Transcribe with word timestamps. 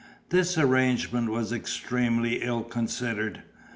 This 0.29 0.57
arrangement 0.57 1.29
was 1.29 1.53
extremely 1.53 2.41
ill 2.41 2.63
considered. 2.63 3.43